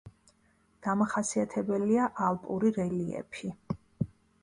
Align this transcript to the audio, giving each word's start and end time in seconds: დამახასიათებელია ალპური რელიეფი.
დამახასიათებელია 0.87 2.09
ალპური 2.31 2.75
რელიეფი. 2.81 3.57